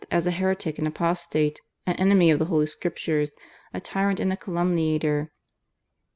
as 0.09 0.25
a 0.25 0.31
heretic 0.31 0.79
and 0.79 0.87
apostate, 0.87 1.61
an 1.85 1.95
enemy 1.97 2.31
of 2.31 2.39
the 2.39 2.45
Holy 2.45 2.65
Scriptures, 2.65 3.29
a 3.71 3.79
tyrant, 3.79 4.19
and 4.19 4.33
a 4.33 4.35
calumniator. 4.35 5.29